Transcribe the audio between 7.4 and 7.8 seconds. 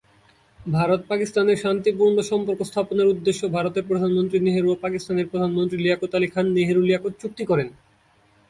করেন।